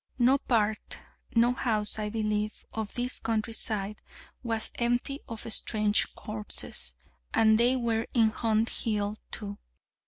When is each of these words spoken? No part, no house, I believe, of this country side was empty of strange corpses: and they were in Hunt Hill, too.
No 0.17 0.39
part, 0.39 0.97
no 1.35 1.53
house, 1.53 1.99
I 1.99 2.09
believe, 2.09 2.65
of 2.73 2.95
this 2.95 3.19
country 3.19 3.53
side 3.53 4.01
was 4.41 4.71
empty 4.79 5.19
of 5.29 5.41
strange 5.53 6.15
corpses: 6.15 6.95
and 7.35 7.59
they 7.59 7.75
were 7.75 8.07
in 8.15 8.31
Hunt 8.31 8.69
Hill, 8.69 9.17
too. 9.29 9.59